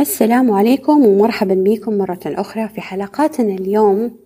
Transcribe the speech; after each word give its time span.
السلام 0.00 0.50
عليكم 0.50 1.06
ومرحبا 1.06 1.54
بكم 1.54 1.98
مرة 1.98 2.20
أخرى 2.26 2.68
في 2.68 2.80
حلقاتنا 2.80 3.54
اليوم. 3.54 4.16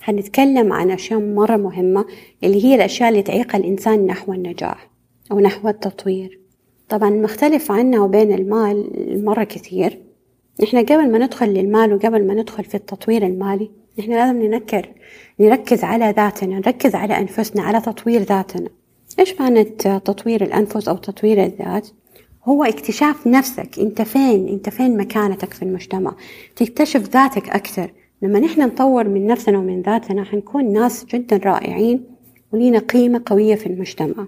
حنتكلم 0.00 0.72
عن 0.72 0.90
أشياء 0.90 1.20
مرة 1.20 1.56
مهمة 1.56 2.04
اللي 2.44 2.64
هي 2.64 2.74
الأشياء 2.74 3.08
اللي 3.08 3.22
تعيق 3.22 3.56
الإنسان 3.56 4.06
نحو 4.06 4.32
النجاح 4.32 4.90
أو 5.32 5.40
نحو 5.40 5.68
التطوير. 5.68 6.40
طبعا 6.88 7.08
المختلف 7.08 7.72
عنها 7.72 8.00
وبين 8.00 8.32
المال 8.32 8.90
مرة 9.24 9.44
كثير. 9.44 9.98
نحن 10.62 10.78
قبل 10.78 11.10
ما 11.10 11.18
ندخل 11.18 11.48
للمال 11.48 11.92
وقبل 11.92 12.26
ما 12.26 12.34
ندخل 12.34 12.64
في 12.64 12.74
التطوير 12.74 13.26
المالي 13.26 13.70
نحن 13.98 14.10
لازم 14.10 14.42
ننكر 14.42 14.88
نركز 15.40 15.84
على 15.84 16.14
ذاتنا 16.16 16.56
نركز 16.56 16.94
على 16.94 17.18
أنفسنا 17.18 17.62
على 17.62 17.80
تطوير 17.80 18.20
ذاتنا. 18.20 18.68
إيش 19.18 19.40
معنى 19.40 19.64
تطوير 19.64 20.42
الأنفس 20.44 20.88
أو 20.88 20.96
تطوير 20.96 21.44
الذات؟ 21.44 21.88
هو 22.48 22.64
اكتشاف 22.64 23.26
نفسك. 23.26 23.78
انت 23.78 24.02
فين؟ 24.02 24.48
انت 24.48 24.68
فين 24.68 24.96
مكانتك 24.96 25.54
في 25.54 25.62
المجتمع؟ 25.62 26.14
تكتشف 26.56 27.00
ذاتك 27.10 27.48
أكثر. 27.48 27.90
لما 28.22 28.38
نحن 28.40 28.60
نطور 28.60 29.08
من 29.08 29.26
نفسنا 29.26 29.58
ومن 29.58 29.82
ذاتنا 29.82 30.24
حنكون 30.24 30.72
ناس 30.72 31.04
جدا 31.04 31.36
رائعين 31.36 32.04
ولينا 32.52 32.78
قيمة 32.78 33.22
قوية 33.26 33.54
في 33.54 33.66
المجتمع. 33.66 34.26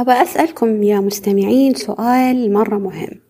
أبغى 0.00 0.22
أسألكم 0.22 0.82
يا 0.82 1.00
مستمعين 1.00 1.74
سؤال 1.74 2.52
مرة 2.52 2.78
مهم. 2.78 3.20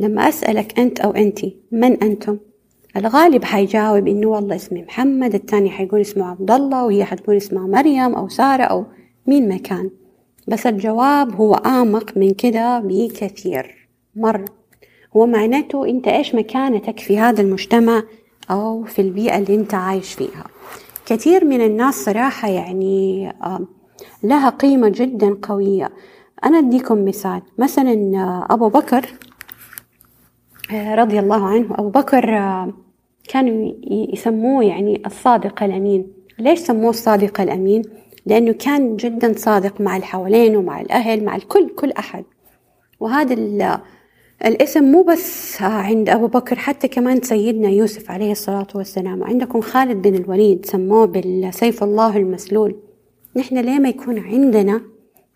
لما 0.00 0.28
أسألك 0.28 0.78
أنت 0.78 1.00
أو 1.00 1.10
أنتي 1.10 1.56
من 1.72 2.02
أنتم؟ 2.02 2.38
الغالب 2.96 3.44
حيجاوب 3.44 4.08
إنه 4.08 4.26
والله 4.28 4.56
اسمي 4.56 4.82
محمد 4.82 5.34
الثاني 5.34 5.70
حيقول 5.70 6.00
اسمه 6.00 6.26
عبد 6.26 6.50
الله 6.50 6.84
وهي 6.84 7.04
حتقول 7.04 7.36
اسمها 7.36 7.66
مريم 7.66 8.14
أو 8.14 8.28
سارة 8.28 8.62
أو 8.62 8.84
مين 9.26 9.48
ما 9.48 9.56
كان 9.56 9.90
بس 10.48 10.66
الجواب 10.66 11.34
هو 11.34 11.54
أعمق 11.54 12.16
من 12.16 12.34
كده 12.34 12.80
بكثير. 12.84 13.88
مرة 14.16 14.44
هو 15.16 15.26
معناته 15.26 15.88
أنت 15.88 16.08
إيش 16.08 16.34
مكانتك 16.34 17.00
في 17.00 17.18
هذا 17.18 17.42
المجتمع 17.42 18.02
أو 18.50 18.84
في 18.84 19.02
البيئة 19.02 19.38
اللي 19.38 19.54
أنت 19.54 19.74
عايش 19.74 20.14
فيها. 20.14 20.44
كثير 21.06 21.44
من 21.44 21.60
الناس 21.60 21.94
صراحة 21.94 22.48
يعني 22.48 23.32
لها 24.22 24.48
قيمة 24.48 24.88
جدا 24.88 25.36
قوية. 25.42 25.90
أنا 26.44 26.58
أديكم 26.58 27.04
مثال. 27.04 27.42
مثلا 27.58 27.94
أبو 28.50 28.68
بكر 28.68 29.06
رضي 30.72 31.18
الله 31.18 31.46
عنه. 31.46 31.66
أبو 31.70 31.88
بكر 31.88 32.26
كانوا 33.28 33.72
يسموه 34.12 34.64
يعني 34.64 35.02
الصادق 35.06 35.62
الأمين. 35.62 36.06
ليش 36.38 36.58
سموه 36.58 36.90
الصادق 36.90 37.40
الأمين؟ 37.40 37.82
لأنه 38.26 38.52
كان 38.52 38.96
جدا 38.96 39.32
صادق 39.36 39.80
مع 39.80 39.96
الحوالين 39.96 40.56
ومع 40.56 40.80
الأهل 40.80 41.24
مع 41.24 41.36
الكل 41.36 41.68
كل 41.68 41.90
أحد. 41.92 42.24
وهذا 43.00 43.80
الاسم 44.44 44.84
مو 44.84 45.02
بس 45.02 45.62
عند 45.62 46.08
أبو 46.08 46.26
بكر 46.26 46.56
حتى 46.56 46.88
كمان 46.88 47.22
سيدنا 47.22 47.68
يوسف 47.68 48.10
عليه 48.10 48.32
الصلاة 48.32 48.66
والسلام. 48.74 49.24
عندكم 49.24 49.60
خالد 49.60 50.08
بن 50.08 50.14
الوليد 50.14 50.66
سموه 50.66 51.06
بالسيف 51.06 51.82
الله 51.82 52.16
المسلول. 52.16 52.76
نحن 53.36 53.58
ليه 53.58 53.78
ما 53.78 53.88
يكون 53.88 54.18
عندنا 54.18 54.80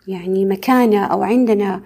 يعني 0.08 0.44
مكانة 0.44 1.04
أو 1.04 1.22
عندنا 1.22 1.82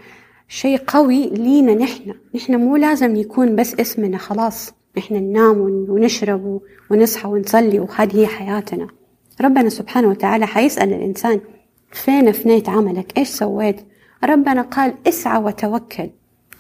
شيء 0.49 0.79
قوي 0.87 1.27
لينا 1.27 1.75
نحن؟ 1.75 2.15
نحن 2.35 2.57
مو 2.57 2.77
لازم 2.77 3.17
يكون 3.17 3.57
بس 3.57 3.75
اسمنا 3.81 4.19
خلاص. 4.19 4.73
نحن 4.97 5.15
ننام 5.15 5.61
ونشرب 5.89 6.61
ونصحى 6.91 7.29
ونصلي 7.29 7.81
وهذه 7.81 8.21
هي 8.21 8.27
حياتنا. 8.27 8.87
ربنا 9.43 9.69
سبحانه 9.69 10.09
وتعالى 10.09 10.47
حيسأل 10.47 10.93
الإنسان 10.93 11.41
فين 11.93 12.29
أفنيت 12.29 12.69
عملك؟ 12.69 13.19
إيش 13.19 13.29
سويت؟ 13.29 13.81
ربنا 14.25 14.63
قال 14.63 14.95
اسعى 15.09 15.43
وتوكل. 15.43 16.11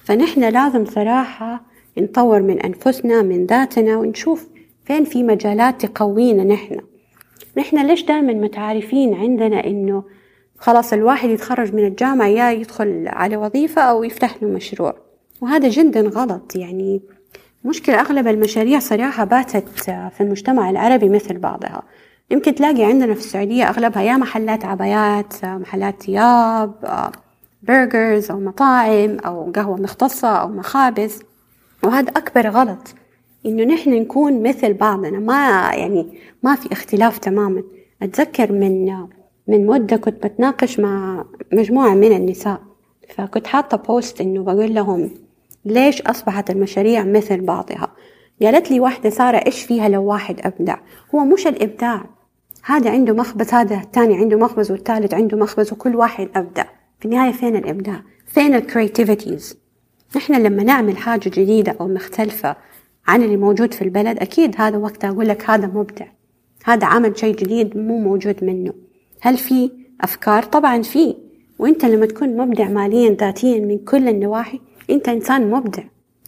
فنحن 0.04 0.44
لازم 0.44 0.84
صراحة 0.84 1.62
نطور 1.98 2.42
من 2.42 2.60
أنفسنا 2.60 3.22
من 3.22 3.46
ذاتنا 3.46 3.96
ونشوف 3.96 4.48
فين 4.84 5.04
في 5.04 5.22
مجالات 5.22 5.86
تقوينا 5.86 6.44
نحن. 6.44 6.80
نحن 7.56 7.86
ليش 7.86 8.04
دائما 8.04 8.32
متعارفين 8.32 9.14
عندنا 9.14 9.66
إنه 9.66 10.04
خلاص 10.58 10.92
الواحد 10.92 11.30
يتخرج 11.30 11.74
من 11.74 11.86
الجامعة 11.86 12.26
يا 12.26 12.50
يدخل 12.50 13.04
على 13.08 13.36
وظيفة 13.36 13.82
أو 13.82 14.04
يفتح 14.04 14.42
له 14.42 14.48
مشروع؟ 14.48 14.94
وهذا 15.40 15.68
جدا 15.68 16.00
غلط. 16.00 16.56
يعني 16.56 17.00
مشكلة 17.64 18.00
أغلب 18.00 18.28
المشاريع 18.28 18.78
صراحة 18.78 19.24
باتت 19.24 19.68
في 20.10 20.20
المجتمع 20.20 20.70
العربي 20.70 21.08
مثل 21.08 21.38
بعضها. 21.38 21.82
يمكن 22.32 22.54
تلاقي 22.54 22.84
عندنا 22.84 23.14
في 23.14 23.20
السعودية 23.20 23.64
أغلبها 23.64 24.02
يا 24.02 24.16
محلات 24.16 24.64
عبايات 24.64 25.44
محلات 25.44 26.02
ثياب 26.02 26.72
برجرز 27.62 28.30
أو 28.30 28.40
مطاعم 28.40 29.18
أو 29.18 29.52
قهوة 29.54 29.76
مختصة 29.76 30.28
أو 30.28 30.48
مخابز. 30.48 31.20
وهذا 31.84 32.08
أكبر 32.08 32.48
غلط 32.48 32.94
إنه 33.46 33.64
نحن 33.64 33.90
نكون 33.90 34.42
مثل 34.42 34.72
بعضنا. 34.72 35.18
ما 35.18 35.70
يعني 35.74 36.18
ما 36.42 36.54
في 36.54 36.72
اختلاف 36.72 37.18
تماما. 37.18 37.62
أتذكر 38.02 38.52
من 38.52 39.06
من 39.48 39.66
مدة 39.66 39.96
كنت 39.96 40.26
بتناقش 40.26 40.80
مع 40.80 41.24
مجموعة 41.52 41.94
من 41.94 42.12
النساء. 42.12 42.60
فكنت 43.08 43.46
حاطة 43.46 43.76
post 43.76 44.20
إنه 44.20 44.42
بقول 44.42 44.74
لهم 44.74 45.10
ليش 45.64 46.02
أصبحت 46.02 46.50
المشاريع 46.50 47.04
مثل 47.04 47.40
بعضها؟ 47.40 47.88
قالت 48.42 48.70
لي 48.70 48.80
واحدة 48.80 49.10
سارة 49.10 49.36
إيش 49.36 49.62
فيها 49.62 49.88
لو 49.88 50.04
واحد 50.04 50.40
أبدع؟ 50.40 50.76
هو 51.14 51.24
مش 51.24 51.46
الإبداع. 51.46 52.04
هذا 52.64 52.90
عنده 52.90 53.12
مخبز 53.12 53.54
هذا 53.54 53.76
الثاني 53.76 54.16
عنده 54.16 54.36
مخبز 54.38 54.70
والثالث 54.70 55.14
عنده 55.14 55.36
مخبز 55.36 55.72
وكل 55.72 55.96
واحد 55.96 56.28
أبدع 56.36 56.64
في 57.00 57.04
النهاية 57.04 57.32
فين 57.32 57.56
الإبداع؟ 57.56 58.02
فين 58.26 58.54
ال 58.54 58.64
creativity 58.64 59.58
نحن 60.16 60.34
لما 60.42 60.62
نعمل 60.62 60.96
حاجة 60.96 61.28
جديدة 61.28 61.76
أو 61.80 61.88
مختلفة 61.88 62.56
عن 63.06 63.22
اللي 63.22 63.36
موجود 63.36 63.74
في 63.74 63.82
البلد 63.82 64.18
أكيد 64.18 64.54
هذا 64.58 64.78
وقتها 64.78 65.10
أقول 65.10 65.28
لك 65.28 65.50
هذا 65.50 65.66
مبدع. 65.66 66.06
هذا 66.64 66.86
عمل 66.86 67.18
شيء 67.18 67.36
جديد 67.36 67.76
مو 67.76 67.98
موجود 67.98 68.44
منه. 68.44 68.72
هل 69.20 69.36
في 69.36 69.70
أفكار؟ 70.00 70.42
طبعا 70.42 70.82
في. 70.82 71.16
وأنت 71.58 71.84
لما 71.84 72.06
تكون 72.06 72.36
مبدع 72.36 72.68
ماليا 72.68 73.10
ذاتيا 73.10 73.60
من 73.60 73.78
كل 73.78 74.08
النواحي 74.08 74.60
أنت 74.90 75.08
إنسان 75.08 75.50
مبدع. 75.50 75.82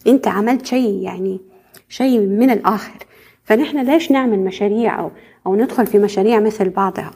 أنت 0.06 0.28
عملت 0.28 0.66
شيء 0.66 1.02
يعني 1.02 1.40
شيء 1.88 2.20
من 2.20 2.50
الآخر. 2.50 3.06
فنحن 3.44 3.78
ليش 3.78 4.10
نعمل 4.10 4.38
مشاريع 4.38 5.00
أو, 5.00 5.10
أو 5.46 5.56
ندخل 5.56 5.86
في 5.86 5.98
مشاريع 5.98 6.40
مثل 6.40 6.68
بعضها. 6.68 7.10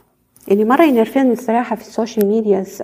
اللي 0.50 0.64
مرة 0.64 0.84
ينرفزني 0.84 1.32
الصراحة 1.32 1.76
في 1.76 1.82
ال 1.82 1.88
social 1.88 2.26
media 2.26 2.82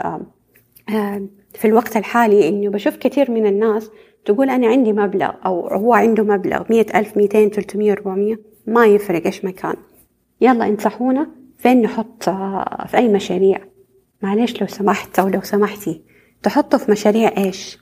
في 1.54 1.64
الوقت 1.64 1.96
الحالي 1.96 2.48
إنه 2.48 2.70
بشوف 2.70 2.96
كثير 2.96 3.30
من 3.30 3.46
الناس 3.46 3.90
تقول 4.24 4.50
أنا 4.50 4.66
عندي 4.66 4.92
مبلغ 4.92 5.30
أو 5.46 5.68
هو 5.68 5.94
عنده 5.94 6.22
مبلغ 6.22 6.62
مية 6.70 6.86
ألف 6.94 7.16
ميتين 7.16 7.50
تلتمية 7.50 7.92
أربعمية 7.92 8.40
ما 8.66 8.86
يفرق 8.86 9.26
إيش 9.26 9.44
مكان. 9.44 9.74
يلا 10.40 10.68
انصحونا 10.68 11.26
فين 11.58 11.82
نحط 11.82 12.22
في 12.86 12.96
أي 12.96 13.08
مشاريع؟ 13.08 13.58
معلش 14.22 14.60
لو 14.60 14.66
سمحت 14.66 15.18
أو 15.18 15.28
لو 15.28 15.40
سمحتي. 15.42 16.02
تحطوا 16.42 16.78
في 16.78 16.90
مشاريع 16.90 17.32
إيش؟ 17.36 17.78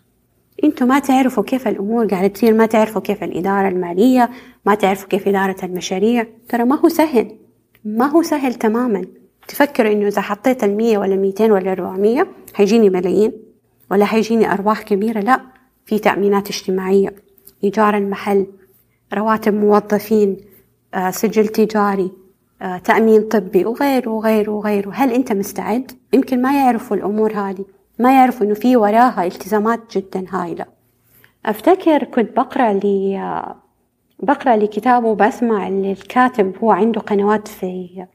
إنتوا 0.65 0.87
ما 0.87 0.99
تعرفوا 0.99 1.45
كيف 1.45 1.69
الأمور 1.69 2.07
قاعدة 2.07 2.27
تصير 2.27 2.55
ما 2.55 2.67
تعرفوا 2.67 3.03
كيف 3.03 3.25
الإدارة 3.25 3.69
المالية 3.69 4.31
ما 4.67 4.75
تعرفوا 4.75 5.09
كيف 5.09 5.29
إدارة 5.29 5.57
المشاريع. 5.63 6.27
ترى 6.49 6.65
ما 6.65 6.81
هو 6.81 6.89
سهل. 6.89 7.37
ما 7.85 8.07
هو 8.07 8.23
سهل 8.23 8.55
تماما. 8.55 9.05
تفكروا 9.49 9.93
إنه 9.93 10.09
إذا 10.09 10.21
حطيت 10.21 10.65
المية 10.65 10.99
ولا 10.99 11.17
ميتين 11.17 11.53
ولا 11.53 11.73
أربعمية 11.73 12.27
حيجيني 12.55 12.91
ملايين. 12.91 13.33
ولا 13.91 14.05
حيجيني 14.05 14.53
ارباح 14.53 14.83
كبيرة 14.83 15.21
لا. 15.21 15.41
في 15.87 15.99
تأمينات 15.99 16.49
اجتماعية. 16.49 17.15
إيجار 17.65 17.97
المحل 17.97 18.47
رواتب 19.15 19.55
موظفين 19.55 20.37
آه، 20.95 21.11
سجل 21.11 21.49
تجاري 21.49 22.13
آه، 22.63 22.79
تأمين 22.79 23.23
طبي 23.23 23.65
وغيره 23.65 24.11
وغيره 24.11 24.51
وغيره. 24.51 24.91
هل 24.95 25.13
أنت 25.13 25.33
مستعد؟ 25.33 25.93
يمكن 26.13 26.43
ما 26.43 26.57
يعرفوا 26.57 26.97
الأمور 26.97 27.33
هذه. 27.33 27.65
ما 27.99 28.17
يعرفوا 28.17 28.47
إنه 28.47 28.55
في 28.55 28.77
وراها 28.77 29.25
التزامات 29.25 29.97
جدا 29.97 30.25
هائلة 30.31 30.67
أفتكر 31.47 32.05
كنت 32.05 32.37
بقرأ 32.37 32.73
لي 34.23 34.27
بقرأ 34.27 34.57
لكتاب 34.57 35.05
وبسمع 35.05 35.69
الكاتب 35.69 36.53
هو 36.63 36.71
عنده 36.71 37.01
قنوات 37.01 37.49
في 37.49 38.07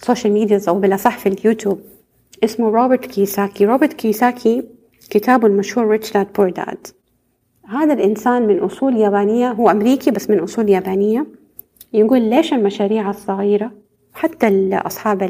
ال 0.00 0.05
social 0.05 0.32
media 0.32 0.60
أو 0.68 0.78
بالأصح 0.78 1.18
في 1.18 1.28
اليوتيوب. 1.28 1.80
اسمه 2.44 2.68
روبرت 2.68 3.06
كيوساكي 3.06 3.66
روبرت 3.66 3.92
كيوساكي 3.92 4.64
كتابه 5.10 5.46
المشهور 5.46 5.88
Rich 5.88 6.12
Dad 6.12 6.32
Poor 6.32 6.50
Dad 6.50 6.86
هذا 7.68 7.92
الإنسان 7.92 8.46
من 8.46 8.58
أصول 8.58 8.96
يابانية 8.96 9.52
هو 9.52 9.70
أمريكي 9.70 10.10
بس 10.10 10.30
من 10.30 10.38
أصول 10.38 10.68
يابانية. 10.68 11.26
يقول 11.92 12.22
ليش 12.22 12.52
المشاريع 12.52 13.10
الصغيرة 13.10 13.72
حتى 14.14 14.70
أصحاب 14.72 15.22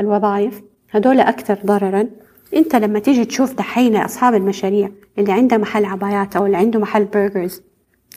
الوظائف 0.00 0.62
هدول 0.90 1.20
أكثر 1.20 1.58
ضررا؟ 1.66 2.08
أنت 2.56 2.76
لما 2.76 2.98
تيجي 2.98 3.24
تشوف 3.24 3.54
دحين 3.54 3.96
أصحاب 3.96 4.34
المشاريع 4.34 4.90
اللي 5.18 5.32
عنده 5.32 5.56
محل 5.56 5.84
عبايات 5.84 6.36
أو 6.36 6.46
اللي 6.46 6.56
عنده 6.56 6.80
محل 6.80 7.04
burgers 7.04 7.62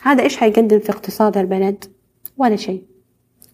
هذا 0.02 0.24
إيش 0.24 0.38
حيقدم 0.38 0.80
في 0.80 0.90
اقتصاد 0.90 1.38
البلد؟ 1.38 1.86
ولا 2.38 2.56
شيء. 2.56 2.84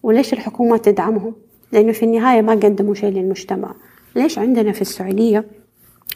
وليش 0.02 0.32
الحكومة 0.32 0.76
تدعمهم؟ 0.76 1.34
لأنه 1.72 1.92
في 1.92 2.02
النهاية 2.02 2.42
ما 2.42 2.52
قدموا 2.52 2.94
شيء 2.94 3.10
للمجتمع. 3.10 3.74
ليش 4.16 4.38
عندنا 4.38 4.72
في 4.72 4.82
السعودية 4.82 5.44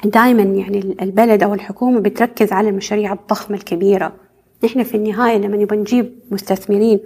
دائما 0.05 0.43
يعني 0.43 0.96
البلد 1.02 1.43
أو 1.43 1.55
الحكومة 1.55 2.00
بتركز 2.00 2.52
على 2.52 2.69
المشاريع 2.69 3.12
الضخمة 3.12 3.56
الكبيرة؟ 3.56 4.12
نحن 4.64 4.82
في 4.82 4.96
النهاية 4.96 5.38
لما 5.38 5.56
نبغى 5.56 5.79
نجيب 5.79 6.19
مستثمرين 6.31 7.00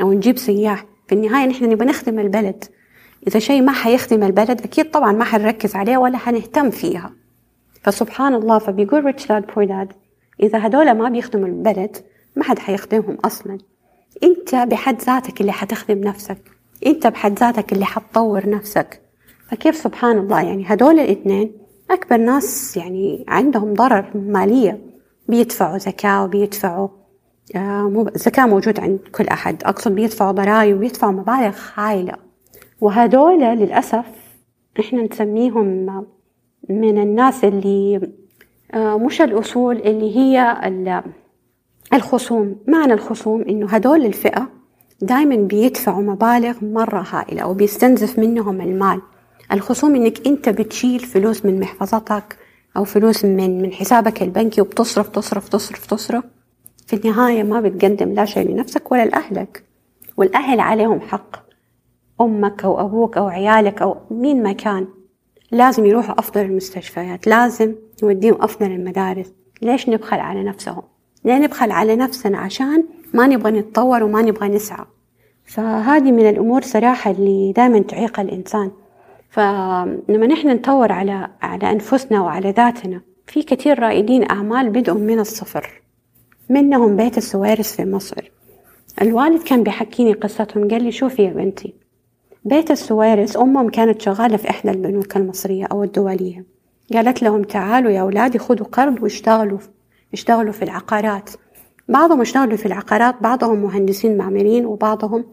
أو 0.00 0.12
نجيب 0.12 0.38
سياح 0.38 0.86
في 1.08 1.14
النهاية 1.14 1.48
نحن 1.48 1.64
نبغى 1.64 1.86
نخدم 1.86 2.18
البلد. 2.18 2.64
إذا 3.26 3.38
شيء 3.38 3.62
ما 3.62 3.72
حيخدم 3.72 4.22
البلد 4.22 4.60
أكيد 4.62 4.90
طبعا 4.90 5.12
ما 5.12 5.24
حنركز 5.24 5.76
عليه 5.76 5.96
ولا 5.96 6.18
حنهتم 6.18 6.70
فيها. 6.70 7.12
فسبحان 7.82 8.34
الله 8.34 8.58
فبيقول 8.58 9.04
ريتش 9.04 9.26
داد 9.26 9.46
بور 9.54 9.64
داد 9.64 9.92
إذا 10.42 10.66
هدول 10.66 10.92
ما 10.92 11.08
بيخدموا 11.08 11.46
البلد 11.46 11.96
ما 12.36 12.44
حد 12.44 12.58
حيخدمهم 12.58 13.18
أصلا. 13.24 13.58
أنت 14.22 14.54
بحد 14.54 15.02
ذاتك 15.02 15.40
اللي 15.40 15.52
حتخدم 15.52 15.98
نفسك. 15.98 16.38
أنت 16.86 17.06
بحد 17.06 17.38
ذاتك 17.38 17.72
اللي 17.72 17.84
حتطور 17.84 18.50
نفسك. 18.50 19.00
فكيف 19.48 19.76
سبحان 19.76 20.18
الله؟ 20.18 20.42
يعني 20.42 20.64
هدول 20.66 20.98
الاثنين 20.98 21.52
أكبر 21.90 22.16
ناس 22.16 22.76
يعني 22.76 23.24
عندهم 23.28 23.74
ضرر 23.74 24.10
مالية. 24.14 24.80
بيدفعوا 25.28 25.78
زكاة 25.78 26.24
وبيدفعوا 26.24 26.88
آه 27.56 28.06
زكاة 28.14 28.46
موجود 28.46 28.80
عند 28.80 28.98
كل 29.12 29.28
أحد. 29.28 29.64
أقصد 29.64 29.94
بيدفعوا 29.94 30.32
ضرائب 30.32 30.76
وبيدفعوا 30.76 31.12
مبالغ 31.12 31.56
هائلة 31.74 32.14
وهدول 32.80 33.40
للأسف 33.40 34.04
إحنا 34.80 35.02
نسميهم 35.02 35.66
من 36.68 36.98
الناس 37.02 37.44
اللي 37.44 38.10
آه 38.74 38.98
مش 38.98 39.22
الأصول 39.22 39.76
اللي 39.76 40.16
هي 40.16 40.38
الخصوم. 41.92 42.56
معنى 42.68 42.92
الخصوم 42.92 43.42
إنه 43.42 43.66
هدول 43.66 44.06
الفئة 44.06 44.48
دائما 45.02 45.36
بيدفعوا 45.36 46.02
مبالغ 46.02 46.64
مرة 46.64 47.06
هائلة 47.10 47.46
وبيستنزف 47.46 48.18
منهم 48.18 48.60
المال. 48.60 49.02
الخصوم 49.52 49.94
إنك 49.94 50.26
أنت 50.26 50.48
بتشيل 50.48 51.00
فلوس 51.00 51.46
من 51.46 51.60
محفظتك 51.60 52.36
أو 52.76 52.84
فلوس 52.84 53.24
من 53.24 53.62
من 53.62 53.72
حسابك 53.72 54.22
البنكي 54.22 54.60
وبتصرف 54.60 55.08
تصرف 55.08 55.48
تصرف 55.48 55.86
تصرف. 55.86 56.24
في 56.86 56.96
النهاية 56.96 57.42
ما 57.42 57.60
بتقدم 57.60 58.12
لا 58.12 58.24
شيء 58.24 58.48
لنفسك 58.48 58.92
ولا 58.92 59.04
لأهلك. 59.04 59.64
والأهل 60.16 60.60
عليهم 60.60 61.00
حق. 61.00 61.36
أمك 62.20 62.64
أو 62.64 62.80
أبوك 62.80 63.16
أو 63.16 63.28
عيالك 63.28 63.82
أو 63.82 63.96
مين 64.10 64.42
ما 64.42 64.52
كان. 64.52 64.88
لازم 65.52 65.86
يروحوا 65.86 66.18
أفضل 66.18 66.40
المستشفيات. 66.40 67.26
لازم 67.26 67.74
نوديهم 68.02 68.42
أفضل 68.42 68.66
المدارس. 68.66 69.32
ليش 69.62 69.88
نبخل 69.88 70.18
على 70.20 70.44
نفسهم؟ 70.44 70.82
ليه 71.24 71.38
نبخل 71.38 71.70
على 71.70 71.96
نفسنا 71.96 72.38
عشان 72.38 72.84
ما 73.14 73.26
نبغى 73.26 73.50
نتطور 73.50 74.02
وما 74.02 74.22
نبغى 74.22 74.48
نسعى. 74.48 74.84
فهذه 75.44 76.12
من 76.12 76.28
الأمور 76.28 76.62
صراحة 76.62 77.10
اللي 77.10 77.52
دائما 77.52 77.78
تعيق 77.78 78.20
الإنسان. 78.20 78.70
فلما 79.30 80.26
نحن 80.26 80.48
نطور 80.48 80.92
على 80.92 81.28
على 81.42 81.70
أنفسنا 81.70 82.20
وعلى 82.20 82.50
ذاتنا 82.50 83.00
في 83.26 83.42
كثير 83.42 83.78
رائدين 83.78 84.30
أعمال 84.30 84.70
بدأوا 84.70 84.98
من 84.98 85.20
الصفر. 85.20 85.82
منهم 86.50 86.96
بيت 86.96 87.18
السويرس 87.18 87.76
في 87.76 87.84
مصر. 87.84 88.30
الوالد 89.02 89.42
كان 89.42 89.62
بيحكيني 89.62 90.12
قصتهم 90.12 90.68
قال 90.68 90.82
لي 90.82 90.92
شوفي 90.92 91.22
يا 91.22 91.30
بنتي 91.30 91.74
بيت 92.44 92.70
السويرس 92.70 93.36
أمهم 93.36 93.68
كانت 93.68 94.02
شغالة 94.02 94.36
في 94.36 94.50
إحدى 94.50 94.70
البنوك 94.70 95.16
المصرية 95.16 95.64
أو 95.64 95.84
الدولية. 95.84 96.44
قالت 96.92 97.22
لهم 97.22 97.42
تعالوا 97.42 97.90
يا 97.90 98.00
أولادي 98.00 98.38
خذوا 98.38 98.66
قرض 98.66 99.02
واشتغلوا. 99.02 99.58
اشتغلوا 100.12 100.52
في 100.52 100.62
العقارات. 100.62 101.30
بعضهم 101.88 102.20
اشتغلوا 102.20 102.56
في 102.56 102.66
العقارات 102.66 103.14
بعضهم 103.20 103.58
مهندسين 103.62 104.16
معماريين 104.16 104.66
وبعضهم 104.66 105.24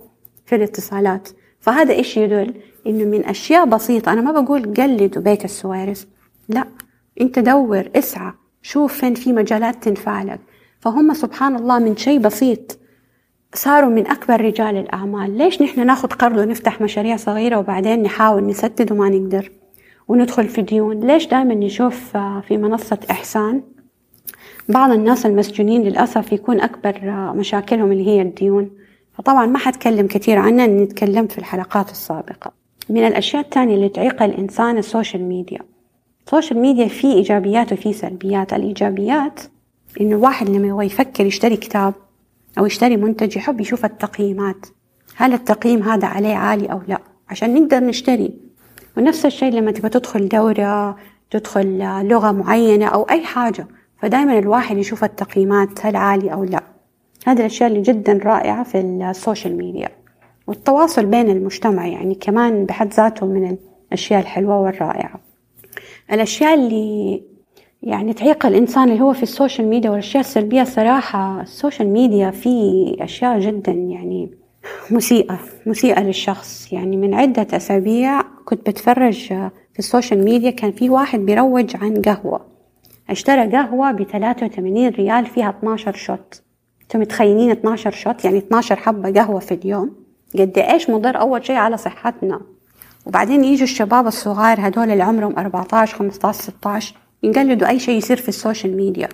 في 0.46 0.56
الاتصالات. 0.56 1.30
فهذا 1.60 1.94
إيش 1.94 2.18
يدل؟ 2.18 2.54
إنه 2.88 3.06
من 3.06 3.26
أشياء 3.26 3.66
بسيطة 3.66 4.14
أنا 4.14 4.22
ما 4.22 4.42
بقول 4.42 4.74
قلدوا 4.74 5.22
بيت 5.22 5.46
السويرس 5.46 6.08
لا 6.50 6.64
أنت 7.22 7.40
دور 7.40 7.90
اسعى 7.96 8.34
شوف 8.62 8.94
فين 8.94 9.14
في 9.14 9.34
مجالات 9.34 9.84
تنفع 9.84 10.24
لك. 10.24 10.40
فهم 10.80 11.14
سبحان 11.14 11.56
الله 11.56 11.80
من 11.80 11.98
شيء 11.98 12.20
بسيط. 12.20 12.80
صاروا 13.54 13.90
من 13.90 14.08
أكبر 14.08 14.42
رجال 14.42 14.78
الأعمال. 14.78 15.38
ليش 15.38 15.62
نحن 15.62 15.86
ناخذ 15.86 16.08
قرض 16.08 16.38
ونفتح 16.38 16.82
مشاريع 16.82 17.16
صغيرة 17.16 17.58
وبعدين 17.58 18.04
نحاول 18.04 18.48
نسدد 18.48 18.92
وما 18.92 19.10
نقدر؟ 19.10 19.52
وندخل 20.08 20.48
في 20.48 20.62
ديون. 20.62 21.00
ليش 21.00 21.28
دائما 21.28 21.54
نشوف 21.56 22.18
في 22.18 22.58
منصة 22.58 23.00
إحسان؟ 23.12 23.64
بعض 24.70 24.92
الناس 24.92 25.26
المسجونين 25.26 25.84
للأسف 25.84 26.32
يكون 26.32 26.62
أكبر 26.62 27.02
مشاكلهم 27.36 27.92
اللي 27.92 28.08
هي 28.08 28.22
الديون. 28.22 28.70
فطبعا 29.14 29.46
ما 29.46 29.58
حتكلم 29.58 30.08
كثير 30.08 30.38
عنها 30.38 30.66
إني 30.66 30.86
تكلمت 30.86 31.32
في 31.32 31.38
الحلقات 31.38 31.92
السابقة. 31.92 32.52
من 32.90 33.08
الأشياء 33.08 33.42
الثانية 33.42 33.76
اللي 33.76 33.90
تعيق 33.90 34.24
الإنسان 34.24 34.78
ال 34.78 34.84
social 34.84 35.24
media. 35.24 35.60
ال 36.26 36.31
social 36.31 36.60
media 36.60 36.88
فيه 36.88 37.14
إيجابيات 37.14 37.74
وفيه 37.74 37.92
سلبيات. 37.92 38.54
الإيجابيات 38.54 39.40
إنه 40.02 40.16
الواحد 40.16 40.50
لما 40.50 40.68
يبغى 40.68 40.86
يفكر 40.86 41.26
يشتري 41.26 41.58
كتاب 41.58 41.94
أو 42.58 42.66
يشتري 42.66 42.98
منتج 42.98 43.38
يحب 43.38 43.62
يشوف 43.62 43.86
التقييمات. 43.86 44.66
هل 45.16 45.34
التقييم 45.34 45.84
هذا 45.84 46.08
عليه 46.08 46.36
عالي 46.36 46.72
أو 46.72 46.82
لا؟ 46.88 47.00
عشان 47.30 47.54
نقدر 47.54 47.80
نشتري. 47.80 48.34
ونفس 48.98 49.26
الشيء 49.26 49.54
لما 49.54 49.72
تبغى 49.72 49.90
تدخل 49.90 50.28
دورة 50.28 50.96
تدخل 51.32 51.78
لغة 52.08 52.32
معينة 52.32 52.86
أو 52.86 53.04
أي 53.04 53.24
حاجة. 53.24 53.68
فدائما 54.00 54.40
الواحد 54.40 54.78
يشوف 54.78 55.04
التقييمات 55.04 55.86
هل 55.86 55.96
عالي 55.96 56.34
أو 56.34 56.44
لا. 56.44 56.64
هذه 57.26 57.40
الأشياء 57.40 57.70
اللي 57.70 57.82
جدا 57.82 58.20
رائعة 58.24 58.64
في 58.64 58.80
ال 58.80 58.91
social 58.91 59.58
media. 59.58 59.90
والتواصل 60.48 61.06
بين 61.06 61.30
المجتمع 61.30 61.88
يعني 61.88 62.16
كمان 62.16 62.66
بحد 62.66 62.94
ذاته 62.94 63.26
من 63.26 63.58
الأشياء 63.92 64.20
الحلوة 64.20 64.60
والرائعة. 64.60 65.20
الأشياء 66.12 66.54
اللي 66.54 67.22
يعني 67.84 68.14
تعيق 68.14 68.46
الإنسان 68.46 68.90
اللي 68.90 69.02
هو 69.02 69.14
في 69.14 69.24
ال 69.24 69.30
social 69.30 69.68
media 69.68 69.90
والأشياء 69.90 70.24
السلبية 70.24 70.64
صراحة 70.64 71.42
ال 71.42 71.48
social 71.48 71.88
media 71.88 72.32
فيه 72.32 72.96
أشياء 73.04 73.40
جدا 73.40 73.72
يعني 73.72 74.32
مسيئة 74.92 75.40
مسيئة 75.66 76.00
للشخص. 76.00 76.74
يعني 76.74 76.98
من 76.98 77.14
عدة 77.14 77.48
أسابيع 77.58 78.22
كنت 78.46 78.70
بتفرج 78.70 79.28
في 79.74 79.80
ال 79.80 79.86
social 79.86 80.24
media 80.24 80.52
كان 80.52 80.72
في 80.72 80.90
واحد 80.90 81.20
بيروج 81.20 81.76
عن 81.76 82.02
قهوة. 82.02 82.57
اشترى 83.10 83.52
قهوة 83.52 83.92
بثلاثة 83.92 84.46
وثمانين 84.46 84.90
ريال 84.90 85.26
فيها 85.26 85.50
12 85.50 85.94
shot. 85.94 86.42
أنتم 86.82 87.00
متخيلين 87.00 87.52
12 87.52 87.92
shot؟ 87.92 88.26
يعني 88.26 88.38
12 88.38 88.76
حبة 88.76 89.22
قهوة 89.22 89.40
في 89.40 89.54
اليوم؟ 89.54 89.96
قد 90.40 90.58
إيش 90.58 90.90
مضر 90.90 91.20
أول 91.20 91.46
شيء 91.46 91.56
على 91.56 91.78
صحتنا؟ 91.78 92.42
وبعدين 93.06 93.44
يجوا 93.44 93.64
الشباب 93.64 94.08
الصغار 94.08 94.68
هدول 94.68 94.92
اللي 94.92 95.04
عمرهم 95.04 95.38
14 95.38 95.98
15 95.98 96.42
16 96.42 96.96
يقلدوا 97.24 97.68
أي 97.68 97.80
شيء 97.80 97.98
يصير 97.98 98.18
في 98.18 98.30
ال 98.30 98.37
social 98.37 98.78
media. 98.78 99.10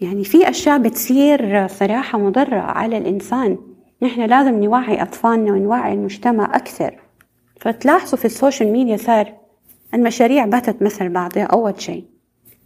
يعني 0.00 0.24
في 0.24 0.50
أشياء 0.50 0.78
بتصير 0.78 1.68
صراحة 1.68 2.18
مضرة 2.18 2.60
على 2.60 2.98
الإنسان. 2.98 3.58
نحن 4.02 4.20
لازم 4.20 4.62
نوعي 4.62 5.02
أطفالنا 5.02 5.52
ونوعي 5.52 5.92
المجتمع 5.92 6.56
أكثر. 6.56 7.00
فتلاحظوا 7.60 8.18
في 8.18 8.24
ال 8.24 8.31
social 8.31 8.72
media 8.72 8.96
صار 8.96 9.32
المشاريع 9.94 10.44
باتت 10.44 10.82
مثل 10.82 11.08
بعضها 11.08 11.44
أول 11.44 11.80
شيء. 11.80 12.04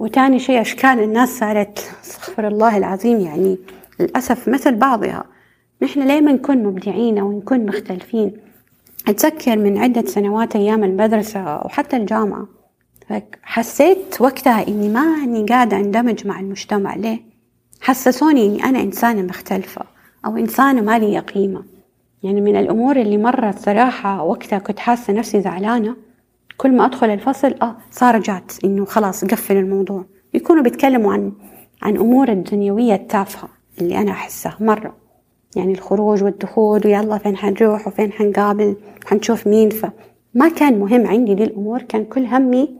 وتاني 0.00 0.38
شيء 0.38 0.60
أشكال 0.60 1.00
الناس 1.00 1.38
صارت 1.38 1.90
استغفر 2.04 2.48
الله 2.48 2.76
العظيم 2.76 3.20
يعني 3.20 3.58
للأسف 4.00 4.48
مثل 4.48 4.74
بعضها. 4.74 5.24
نحن 5.82 6.02
ليه 6.02 6.20
ما 6.20 6.32
نكون 6.32 6.62
مبدعين 6.62 7.18
أو 7.18 7.38
نكون 7.38 7.66
مختلفين؟ 7.66 8.32
أتذكر 9.08 9.58
من 9.58 9.78
عدة 9.78 10.06
سنوات 10.06 10.56
أيام 10.56 10.84
المدرسة 10.84 11.56
وحتى 11.56 11.96
الجامعة. 11.96 12.48
حسيت 13.42 14.20
وقتها 14.20 14.68
إني 14.68 14.88
ما 14.88 15.00
أني 15.00 15.46
قاعدة 15.46 15.76
أندمج 15.76 16.26
مع 16.26 16.40
المجتمع. 16.40 16.94
ليه؟ 16.94 17.20
حسسوني 17.80 18.46
إني 18.46 18.64
أنا 18.64 18.80
إنسانة 18.80 19.22
مختلفة 19.22 19.82
أو 20.26 20.36
إنسانة 20.36 20.80
ما 20.80 20.98
لي 20.98 21.18
قيمة. 21.18 21.62
يعني 22.22 22.40
من 22.40 22.56
الأمور 22.56 22.96
اللي 22.96 23.16
مرة 23.16 23.54
صراحة 23.58 24.22
وقتها 24.22 24.58
كنت 24.58 24.78
حاسة 24.78 25.12
نفسي 25.12 25.40
زعلانة. 25.40 25.96
كل 26.60 26.76
ما 26.76 26.86
أدخل 26.86 27.10
الفصل 27.10 27.54
آه 27.62 27.76
صار 27.90 28.18
جات 28.18 28.52
إنه 28.64 28.84
خلاص 28.84 29.24
قفل 29.24 29.56
الموضوع. 29.56 30.04
يكونوا 30.34 30.62
بيتكلموا 30.62 31.12
عن 31.12 31.32
عن 31.82 31.96
أمور 31.96 32.28
الدنيوية 32.28 32.94
التافهة 32.94 33.48
اللي 33.80 33.98
أنا 33.98 34.10
أحسه 34.10 34.52
مرة. 34.60 34.96
يعني 35.56 35.72
الخروج 35.72 36.24
والدخول 36.24 36.80
ويلا 36.84 37.18
فين 37.18 37.36
حنروح 37.36 37.86
وفين 37.88 38.12
حنقابل 38.12 38.76
حنشوف 39.04 39.46
مين. 39.46 39.70
فما 39.70 40.48
كان 40.56 40.78
مهم 40.78 41.06
عندي 41.06 41.34
دي 41.34 41.44
الأمور 41.44 41.82
كان 41.82 42.04
كل 42.04 42.24
همي 42.24 42.76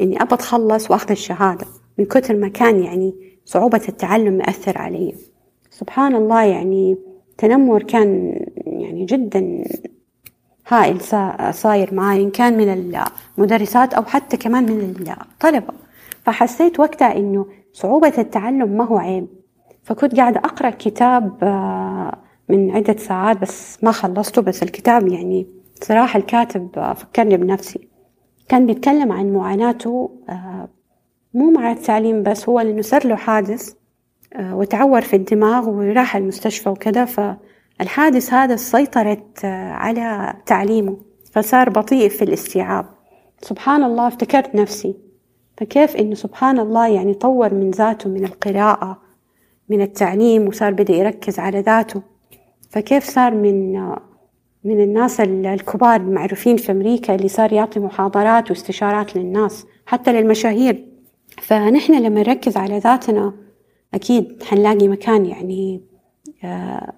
إني 0.00 0.22
أبى 0.22 0.34
أتخلص 0.34 0.90
وأخذ 0.90 1.10
الشهادة. 1.10 1.66
من 1.98 2.04
كثر 2.04 2.36
ما 2.36 2.48
كان 2.48 2.82
يعني 2.82 3.14
صعوبة 3.44 3.82
التعلم 3.88 4.32
مأثر 4.32 4.78
علي. 4.78 5.14
سبحان 5.70 6.14
الله 6.14 6.42
يعني 6.42 6.96
تنمر 7.38 7.82
كان 7.82 8.40
يعني 8.66 9.04
جدا 9.04 9.64
هائل 10.68 11.00
صاير 11.54 11.94
معي 11.94 12.22
إن 12.22 12.30
كان 12.30 12.56
من 12.56 12.96
المدرسات 13.38 13.94
أو 13.94 14.02
حتى 14.02 14.36
كمان 14.36 14.64
من 14.64 15.14
الطلبة. 15.32 15.74
فحسيت 16.22 16.80
وقتها 16.80 17.16
إنه 17.16 17.46
صعوبة 17.72 18.12
التعلم 18.18 18.68
ما 18.76 18.84
هو 18.84 18.98
عيب. 18.98 19.26
فكنت 19.82 20.16
قاعدة 20.16 20.40
أقرأ 20.40 20.70
كتاب 20.70 21.44
آه، 21.44 22.18
من 22.48 22.70
عدة 22.70 22.96
ساعات 22.96 23.42
بس 23.42 23.84
ما 23.84 23.92
خلصته 23.92 24.42
بس 24.42 24.62
الكتاب 24.62 25.08
يعني 25.08 25.46
صراحة 25.82 26.18
الكاتب 26.18 26.68
آه، 26.76 26.92
فكرني 26.92 27.36
بنفسي. 27.36 27.88
كان 28.48 28.66
بيتكلم 28.66 29.12
عن 29.12 29.32
معاناته 29.32 30.10
آه، 30.28 30.68
مو 31.34 31.50
مع 31.50 31.72
التعليم 31.72 32.22
بس 32.22 32.48
هو 32.48 32.60
لأنه 32.60 32.82
صار 32.82 33.06
له 33.06 33.16
حادث 33.16 33.74
وتعور 34.38 35.00
في 35.00 35.16
الدماغ 35.16 35.68
وراح 35.68 36.16
المستشفى 36.16 36.68
وكذا 36.68 37.04
فالحادث 37.78 38.32
هذا 38.32 38.56
سيطرت 38.56 39.44
آه، 39.44 39.72
على 39.72 40.34
تعليمه 40.46 40.96
فصار 41.32 41.70
بطيء 41.70 42.08
في 42.08 42.22
الاستيعاب. 42.22 42.86
سبحان 43.42 43.82
الله 43.82 44.06
افتكرت 44.08 44.54
نفسي. 44.54 44.94
فكيف 45.56 45.96
إنه 45.96 46.14
سبحان 46.14 46.58
الله 46.58 46.88
يعني 46.88 47.14
طور 47.14 47.54
من 47.54 47.70
ذاته 47.70 48.10
من 48.10 48.24
القراءة 48.24 49.02
من 49.68 49.80
التعليم 49.80 50.48
وصار 50.48 50.72
بدأ 50.72 50.94
يركز 50.94 51.38
على 51.38 51.60
ذاته. 51.60 52.02
فكيف 52.70 53.04
صار 53.04 53.34
من 53.34 53.72
من 54.64 54.80
الناس 54.80 55.20
الكبار 55.20 56.00
المعروفين 56.00 56.56
في 56.56 56.72
أمريكا 56.72 57.14
اللي 57.14 57.28
صار 57.28 57.52
يعطي 57.52 57.80
محاضرات 57.80 58.50
واستشارات 58.50 59.16
للناس 59.16 59.66
حتى 59.86 60.12
للمشاهير. 60.12 60.86
فنحن 61.42 62.02
لما 62.02 62.20
نركز 62.20 62.56
على 62.56 62.78
ذاتنا 62.78 63.32
أكيد 63.94 64.42
حنلاقي 64.42 64.88
مكان 64.88 65.26
يعني 65.26 65.80
آه، 65.92 65.95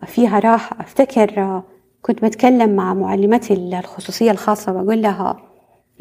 فيها 0.06 0.38
راحة 0.38 0.80
أفتكر 0.80 1.40
آه، 1.42 1.64
كنت 2.02 2.24
بتكلم 2.24 2.76
مع 2.76 2.94
معلمتي 2.94 3.54
الخصوصية 3.54 4.30
الخاصة 4.30 4.72
بقول 4.72 5.02
لها 5.02 5.42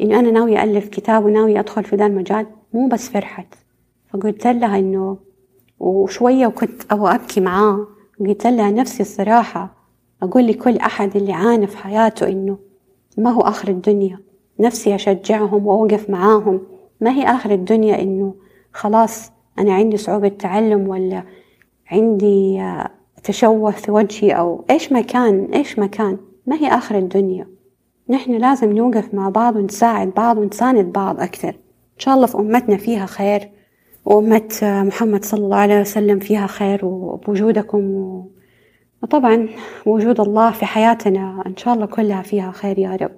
إنه 0.00 0.18
أنا 0.18 0.30
ناوية 0.30 0.62
ألف 0.64 0.88
كتاب 0.88 1.24
وناوية 1.24 1.60
أدخل 1.60 1.84
في 1.84 1.96
ذا 1.96 2.06
المجال 2.06 2.46
مو 2.72 2.88
بس 2.88 3.08
فرحت. 3.08 3.54
فقلت 4.10 4.46
لها 4.46 4.78
إنه 4.78 5.18
وشوية 5.80 6.46
وكنت 6.46 6.92
أبغى 6.92 7.14
أبكي 7.14 7.40
معاه 7.40 7.86
قلت 8.20 8.46
لها 8.46 8.70
نفسي 8.70 9.02
الصراحة 9.02 9.74
أقول 10.22 10.46
لكل 10.46 10.76
أحد 10.76 11.16
اللي 11.16 11.32
عانى 11.32 11.66
في 11.66 11.76
حياته 11.76 12.28
إنه 12.28 12.58
ما 13.18 13.30
هو 13.30 13.40
آخر 13.40 13.68
الدنيا. 13.68 14.18
نفسي 14.60 14.94
أشجعهم 14.94 15.66
وأوقف 15.66 16.10
معاهم. 16.10 16.60
ما 17.00 17.10
هي 17.10 17.24
آخر 17.24 17.50
الدنيا 17.50 18.02
إنه 18.02 18.34
خلاص 18.72 19.32
أنا 19.58 19.74
عندي 19.74 19.96
صعوبة 19.96 20.28
تعلم 20.28 20.88
ولا 20.88 21.22
عندي 21.90 22.60
آه، 22.60 22.90
تشوه 23.24 23.70
في 23.70 23.90
وجهي 23.90 24.32
أو 24.32 24.64
إيش 24.70 24.92
ما 24.92 25.00
كان 25.00 25.48
إيش 25.54 25.78
ما 25.78 25.86
كان. 25.86 26.18
ما 26.46 26.56
هي 26.56 26.68
آخر 26.68 26.98
الدنيا. 26.98 27.48
نحن 28.08 28.32
لازم 28.32 28.72
نوقف 28.72 29.14
مع 29.14 29.28
بعض 29.28 29.56
ونساعد 29.56 30.08
بعض 30.16 30.38
ونساند 30.38 30.92
بعض 30.92 31.20
أكثر. 31.20 31.48
إن 31.48 31.98
شاء 31.98 32.14
الله 32.14 32.26
في 32.26 32.38
أمتنا 32.38 32.76
فيها 32.76 33.06
خير 33.06 33.50
وأمة 34.04 34.48
محمد 34.62 35.24
صلى 35.24 35.40
الله 35.40 35.56
عليه 35.56 35.80
وسلم 35.80 36.18
فيها 36.18 36.46
خير 36.46 36.84
وبوجودكم 36.84 37.82
وطبعا 39.02 39.48
وجود 39.86 40.20
الله 40.20 40.50
في 40.50 40.66
حياتنا 40.66 41.42
إن 41.46 41.56
شاء 41.56 41.74
الله 41.74 41.86
كلها 41.86 42.22
فيها 42.22 42.50
خير 42.50 42.78
يا 42.78 42.96
رب. 42.96 43.10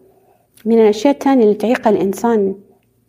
من 0.64 0.78
الأشياء 0.78 1.14
الثانية 1.14 1.44
اللي 1.44 1.54
تعيق 1.54 1.88
الإنسان 1.88 2.54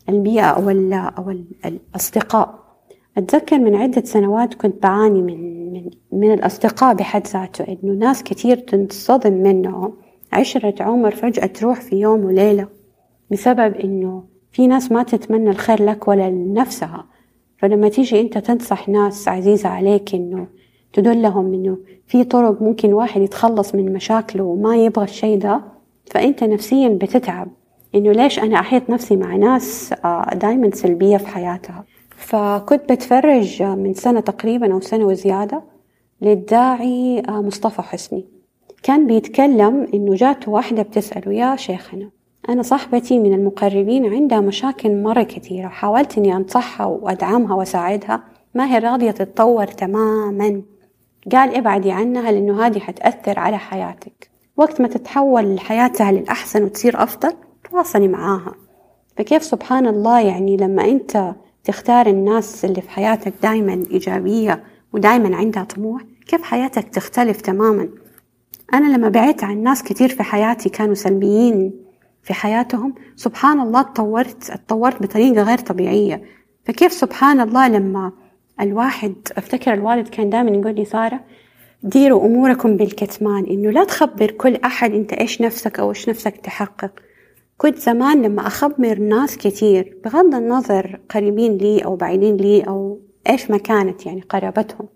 البيئة 0.10 0.46
أو 0.46 0.70
أو 1.18 1.36
الأصدقاء. 1.66 2.61
أتذكر 3.18 3.60
من 3.60 3.76
عدة 3.76 4.02
سنوات 4.06 4.54
كنت 4.54 4.84
بعاني 4.84 5.22
من 5.22 5.62
من 5.74 5.90
من 6.12 6.34
الأصدقاء 6.34 6.96
بحد 6.96 7.28
ذاته 7.28 7.64
إنه 7.64 7.94
ناس 7.94 8.24
كتير 8.24 8.58
تنصدم 8.58 9.34
منهم 9.34 9.94
عشرة 10.34 10.84
عمر 10.84 11.12
فجأة 11.12 11.46
تروح 11.46 11.82
في 11.82 11.96
يوم 11.96 12.26
وليلة 12.26 12.68
بسبب 13.32 13.76
إنه 13.76 14.24
في 14.52 14.68
ناس 14.68 14.92
ما 14.92 15.04
تتمنى 15.04 15.50
الخير 15.50 15.84
لك 15.84 16.08
ولا 16.08 16.30
لنفسها. 16.30 17.06
فلما 17.58 17.90
تيجي 17.90 18.22
أنت 18.22 18.38
تنصح 18.38 18.90
ناس 18.90 19.28
عزيزة 19.28 19.70
عليك 19.70 20.16
إنه 20.16 20.48
تدلهم 20.94 21.54
إنه 21.54 21.78
في 22.08 22.24
طرق 22.24 22.62
ممكن 22.62 22.94
واحد 22.94 23.22
يتخلص 23.22 23.76
من 23.76 23.94
مشاكله 23.94 24.44
وما 24.44 24.76
يبغى 24.78 25.04
الشي 25.04 25.36
ده 25.38 25.62
فأنت 26.12 26.44
نفسيا 26.44 26.90
بتتعب. 26.90 27.48
إنه 27.96 28.12
ليش 28.12 28.40
أنا 28.40 28.60
أحيط 28.60 28.90
نفسي 28.90 29.16
مع 29.16 29.36
ناس 29.36 29.94
آه، 30.06 30.30
دايما 30.34 30.72
سلبية 30.74 31.18
في 31.18 31.28
حياتها؟ 31.28 31.86
فكنت 32.22 32.92
بتفرج 32.92 33.64
من 33.64 33.94
سنة 33.94 34.20
تقريبا 34.20 34.74
أو 34.74 34.82
سنة 34.82 35.06
وزيادة 35.06 35.64
للداعي 36.22 37.24
آه، 37.30 37.42
مصطفى 37.42 37.82
حسني. 37.82 38.26
كان 38.84 39.08
بيتكلم 39.08 39.88
إنه 39.94 40.16
جاته 40.16 40.52
واحدة 40.52 40.82
بتسأله 40.82 41.34
يا 41.34 41.56
شيخنا 41.56 42.10
أنا 42.50 42.62
صاحبتي 42.62 43.20
من 43.20 43.34
المقربين 43.34 44.14
عندها 44.14 44.40
مشاكل 44.40 45.04
مرة 45.04 45.24
كثيرة 45.24 45.68
حاولت 45.68 46.18
إني 46.18 46.36
أنصحها 46.36 46.86
وأدعمها 46.86 47.56
وأساعدها 47.56 48.24
ما 48.56 48.74
هي 48.74 48.78
راضية 48.78 49.12
تتطور 49.12 49.68
تماما. 49.68 50.62
قال 51.32 51.56
ابعدي 51.56 51.92
عنها 51.92 52.32
لأنه 52.32 52.66
هذه 52.66 52.80
حتأثر 52.80 53.40
على 53.40 53.58
حياتك. 53.58 54.30
وقت 54.58 54.82
ما 54.82 54.88
تتحول 54.88 55.60
حياتها 55.60 56.12
للأحسن 56.12 56.64
وتصير 56.64 57.04
أفضل 57.04 57.34
تواصلي 57.72 58.08
معاها. 58.08 58.56
فكيف 59.18 59.44
سبحان 59.44 59.88
الله 59.88 60.20
يعني 60.22 60.58
لما 60.58 60.86
أنت 60.86 61.34
تختار 61.64 62.08
الناس 62.08 62.66
اللي 62.66 62.82
في 62.82 62.90
حياتك 62.90 63.34
دايما 63.44 63.86
إيجابية 63.92 64.64
ودايما 64.94 65.36
عندها 65.36 65.64
طموح 65.64 66.02
كيف 66.28 66.42
حياتك 66.42 66.90
تختلف 66.90 67.42
تماما؟ 67.42 67.90
أنا 68.74 68.98
لما 68.98 69.10
بعدت 69.10 69.44
عن 69.44 69.64
ناس 69.64 69.84
كتير 69.84 70.10
في 70.10 70.24
حياتي 70.24 70.70
كانوا 70.70 70.94
سلبيين 70.94 71.74
في 72.24 72.34
حياتهم 72.34 72.94
سبحان 73.16 73.60
الله 73.60 73.82
تطورت 73.82 74.50
اتطورت 74.50 75.02
بطريقة 75.02 75.44
غير 75.44 75.58
طبيعية. 75.58 76.24
فكيف 76.66 76.94
سبحان 76.94 77.40
الله 77.40 77.68
لما 77.68 78.12
الواحد 78.62 79.16
أفتكر 79.38 79.74
الوالد 79.74 80.08
كان 80.08 80.30
دائما 80.30 80.50
يقول 80.50 80.76
لي 80.76 80.86
سارة 80.86 81.20
ديروا 81.84 82.26
أموركم 82.26 82.78
بالكتمان 82.78 83.46
إنه 83.46 83.72
لا 83.72 83.84
تخبر 83.84 84.32
كل 84.32 84.56
أحد 84.56 84.94
أنت 84.94 85.14
إيش 85.14 85.42
نفسك 85.42 85.80
أو 85.80 85.90
إيش 85.90 86.10
نفسك 86.10 86.38
تحقق. 86.38 86.92
كنت 87.62 87.78
زمان 87.78 88.22
لما 88.22 88.48
أخبر 88.48 89.00
ناس 89.00 89.38
كتير 89.38 89.98
بغض 90.06 90.36
النظر 90.36 91.00
قريبين 91.10 91.58
لي 91.58 91.86
أو 91.86 91.96
بعيدين 91.96 92.38
لي 92.38 92.62
أو 92.62 93.00
إيش 93.30 93.52
ما 93.52 93.58
كانت 93.58 94.06
يعني 94.06 94.22
قرابتهم 94.22 94.88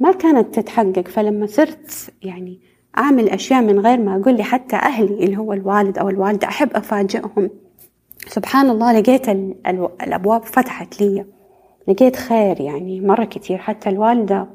ما 0.00 0.12
كانت 0.12 0.54
تتحقق. 0.54 1.08
فلما 1.08 1.46
صرت 1.46 2.12
يعني 2.22 2.60
أعمل 2.98 3.28
أشياء 3.28 3.62
من 3.62 3.80
غير 3.80 4.00
ما 4.00 4.16
أقول 4.16 4.36
لي 4.36 4.42
حتى 4.42 4.76
أهلي 4.76 5.24
اللي 5.24 5.36
هو 5.36 5.52
الوالد 5.52 5.98
أو 5.98 6.08
الوالدة 6.08 6.48
أحب 6.48 6.70
أفاجئهم. 6.74 7.50
سبحان 8.28 8.70
الله 8.70 9.00
لقيت 9.00 9.28
الأبواب 10.02 10.42
فتحت 10.42 11.00
لي. 11.00 11.24
لقيت 11.88 12.16
خير 12.16 12.60
يعني 12.60 13.00
مرة 13.00 13.24
كتير. 13.24 13.58
حتى 13.58 13.88
الوالدة 13.88 14.46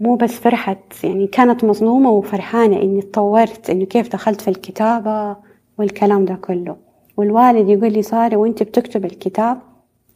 مو 0.00 0.16
بس 0.16 0.32
فرحت 0.32 1.04
يعني 1.04 1.26
كانت 1.26 1.64
مظلومة 1.64 2.10
وفرحانة 2.10 2.82
إني 2.82 3.02
تطورت 3.02 3.70
إنه 3.70 3.84
كيف 3.84 4.12
دخلت 4.12 4.40
في 4.40 4.48
الكتابة. 4.48 5.36
والكلام 5.78 6.24
ده 6.24 6.34
كله. 6.34 6.76
والوالد 7.16 7.68
يقول 7.68 7.92
لي 7.92 8.02
سارة 8.02 8.36
وانت 8.36 8.62
بتكتب 8.62 9.04
الكتاب 9.04 9.58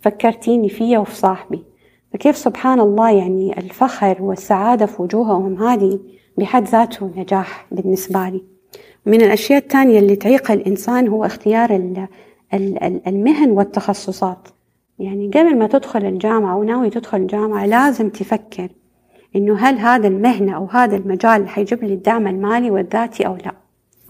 فكرتيني 0.00 0.68
فيا 0.68 0.98
وفي 0.98 1.16
صاحبي. 1.16 1.64
فكيف 2.12 2.36
سبحان 2.36 2.80
الله 2.80 3.10
يعني 3.10 3.58
الفخر 3.58 4.16
والسعادة 4.22 4.86
في 4.86 5.02
وجوههم 5.02 5.62
هذه 5.62 5.98
بحد 6.38 6.64
ذاته 6.64 7.10
نجاح 7.16 7.66
بالنسبة 7.72 8.28
لي. 8.28 8.44
من 9.06 9.22
الأشياء 9.22 9.58
الثانية 9.58 9.98
اللي 9.98 10.16
تعيق 10.16 10.50
الإنسان 10.50 11.08
هو 11.08 11.24
اختيار 11.24 11.70
المهن 13.06 13.50
والتخصصات. 13.50 14.48
يعني 14.98 15.28
قبل 15.28 15.58
ما 15.58 15.66
تدخل 15.66 16.04
الجامعة 16.04 16.54
أو 16.54 16.62
ناوي 16.64 16.90
تدخل 16.90 17.18
الجامعة 17.18 17.66
لازم 17.66 18.08
تفكر 18.08 18.68
إنه 19.36 19.56
هل 19.56 19.78
هذا 19.78 20.08
المهنة 20.08 20.56
أو 20.56 20.66
هذا 20.66 20.96
المجال 20.96 21.48
حيجيب 21.48 21.84
لي 21.84 21.94
الدعم 21.94 22.26
المالي 22.26 22.70
والذاتي 22.70 23.26
أو 23.26 23.36
لا. 23.36 23.59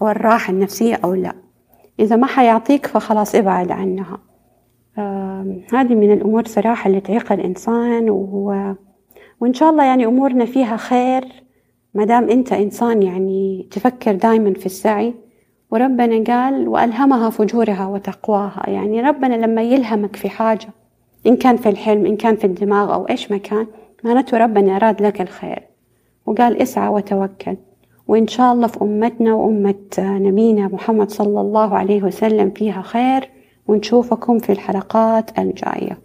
أو 0.01 0.09
الراحة 0.09 0.53
النفسية 0.53 0.99
أو 1.03 1.13
لا. 1.13 1.33
إذا 1.99 2.15
ما 2.15 2.27
حيعطيك 2.27 2.85
فخلاص 2.85 3.35
ابعد 3.35 3.71
عنها. 3.71 4.17
هذه 5.73 5.95
من 5.95 6.11
الأمور 6.13 6.45
صراحة 6.45 6.87
اللي 6.87 7.01
تعيق 7.01 7.31
الإنسان 7.31 8.09
و... 8.09 8.75
وإن 9.41 9.53
شاء 9.53 9.69
الله 9.69 9.83
يعني 9.83 10.05
أمورنا 10.05 10.45
فيها 10.45 10.77
خير 10.77 11.25
ما 11.93 12.05
دام 12.05 12.29
أنت 12.29 12.53
إنسان 12.53 13.03
يعني 13.03 13.67
تفكر 13.71 14.15
دايما 14.15 14.53
في 14.53 14.65
السعي. 14.65 15.13
وربنا 15.71 16.23
قال 16.23 16.67
وألهمها 16.67 17.29
فجورها 17.29 17.87
وتقواها. 17.87 18.69
يعني 18.69 19.01
ربنا 19.01 19.35
لما 19.35 19.61
يلهمك 19.61 20.15
في 20.15 20.29
حاجة 20.29 20.69
إن 21.27 21.35
كان 21.37 21.57
في 21.57 21.69
الحلم 21.69 22.05
إن 22.05 22.17
كان 22.17 22.35
في 22.35 22.47
الدماغ 22.47 22.93
أو 22.93 23.07
إيش 23.09 23.31
ما 23.31 23.37
كان 23.37 23.67
معناته 24.03 24.37
ربنا 24.37 24.75
أراد 24.75 25.01
لك 25.01 25.21
الخير. 25.21 25.63
وقال 26.25 26.61
اسعى 26.61 26.89
وتوكل. 26.89 27.57
وإن 28.11 28.27
شاء 28.27 28.53
الله 28.53 28.67
في 28.67 28.81
أمتنا 28.81 29.33
وأمة 29.33 29.75
نبينا 29.99 30.67
محمد 30.67 31.11
صلى 31.11 31.41
الله 31.41 31.75
عليه 31.75 32.03
وسلم 32.03 32.51
فيها 32.51 32.81
خير 32.81 33.29
ونشوفكم 33.67 34.39
في 34.39 34.51
الحلقات 34.51 35.39
الجاية. 35.39 35.97